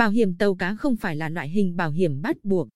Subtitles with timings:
[0.00, 2.68] Bảo hiểm tàu cá không phải là loại hình bảo hiểm bắt buộc.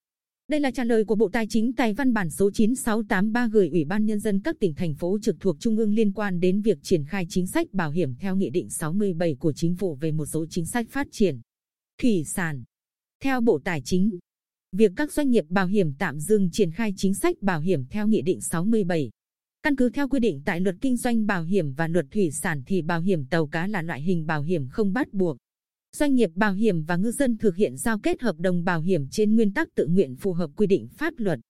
[0.49, 3.85] Đây là trả lời của Bộ Tài chính tại văn bản số 9683 gửi Ủy
[3.85, 6.79] ban Nhân dân các tỉnh, thành phố trực thuộc Trung ương liên quan đến việc
[6.83, 10.27] triển khai chính sách bảo hiểm theo Nghị định 67 của Chính phủ về một
[10.27, 11.41] số chính sách phát triển
[12.03, 12.65] thủy sản.
[13.23, 14.19] Theo Bộ Tài chính,
[14.73, 18.07] việc các doanh nghiệp bảo hiểm tạm dừng triển khai chính sách bảo hiểm theo
[18.07, 19.11] Nghị định 67.
[19.63, 22.63] Căn cứ theo quy định tại luật kinh doanh bảo hiểm và luật thủy sản
[22.67, 25.37] thì bảo hiểm tàu cá là loại hình bảo hiểm không bắt buộc.
[25.97, 29.09] Doanh nghiệp bảo hiểm và ngư dân thực hiện giao kết hợp đồng bảo hiểm
[29.11, 31.41] trên nguyên tắc tự nguyện phù hợp quy định pháp luật.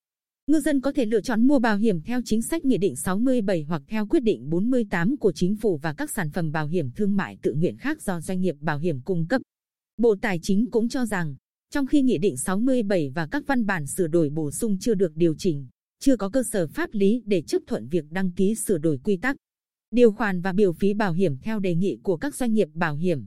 [0.46, 3.62] Ngư dân có thể lựa chọn mua bảo hiểm theo chính sách Nghị định 67
[3.62, 7.16] hoặc theo quyết định 48 của Chính phủ và các sản phẩm bảo hiểm thương
[7.16, 9.42] mại tự nguyện khác do doanh nghiệp bảo hiểm cung cấp.
[9.96, 11.36] Bộ Tài chính cũng cho rằng,
[11.70, 15.12] trong khi Nghị định 67 và các văn bản sửa đổi bổ sung chưa được
[15.16, 15.66] điều chỉnh,
[16.00, 19.16] chưa có cơ sở pháp lý để chấp thuận việc đăng ký sửa đổi quy
[19.16, 19.36] tắc,
[19.90, 22.96] điều khoản và biểu phí bảo hiểm theo đề nghị của các doanh nghiệp bảo
[22.96, 23.24] hiểm.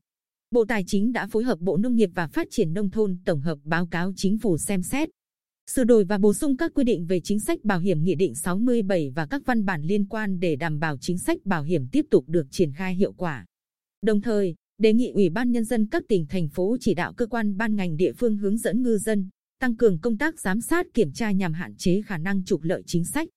[0.51, 3.41] Bộ Tài chính đã phối hợp Bộ Nông nghiệp và Phát triển Nông thôn tổng
[3.41, 5.09] hợp báo cáo chính phủ xem xét,
[5.71, 8.35] sửa đổi và bổ sung các quy định về chính sách bảo hiểm Nghị định
[8.35, 12.05] 67 và các văn bản liên quan để đảm bảo chính sách bảo hiểm tiếp
[12.11, 13.45] tục được triển khai hiệu quả.
[14.01, 17.25] Đồng thời, đề nghị Ủy ban Nhân dân các tỉnh, thành phố chỉ đạo cơ
[17.25, 20.85] quan ban ngành địa phương hướng dẫn ngư dân, tăng cường công tác giám sát
[20.93, 23.27] kiểm tra nhằm hạn chế khả năng trục lợi chính sách.